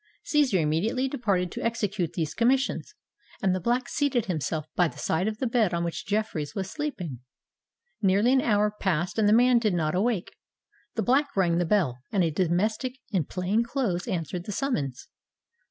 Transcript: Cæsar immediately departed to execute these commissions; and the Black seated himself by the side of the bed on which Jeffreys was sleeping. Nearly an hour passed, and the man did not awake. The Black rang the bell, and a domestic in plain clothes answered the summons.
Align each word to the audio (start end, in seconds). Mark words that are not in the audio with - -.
Cæsar 0.25 0.59
immediately 0.59 1.07
departed 1.07 1.51
to 1.51 1.63
execute 1.63 2.13
these 2.13 2.33
commissions; 2.33 2.95
and 3.39 3.53
the 3.53 3.59
Black 3.59 3.87
seated 3.87 4.25
himself 4.25 4.65
by 4.75 4.87
the 4.87 4.97
side 4.97 5.27
of 5.27 5.37
the 5.37 5.45
bed 5.45 5.75
on 5.75 5.83
which 5.83 6.07
Jeffreys 6.07 6.55
was 6.55 6.71
sleeping. 6.71 7.19
Nearly 8.01 8.33
an 8.33 8.41
hour 8.41 8.71
passed, 8.71 9.19
and 9.19 9.29
the 9.29 9.31
man 9.31 9.59
did 9.59 9.75
not 9.75 9.93
awake. 9.93 10.33
The 10.95 11.03
Black 11.03 11.37
rang 11.37 11.59
the 11.59 11.65
bell, 11.65 11.99
and 12.11 12.23
a 12.23 12.31
domestic 12.31 12.97
in 13.11 13.25
plain 13.25 13.63
clothes 13.63 14.07
answered 14.07 14.45
the 14.45 14.51
summons. 14.51 15.07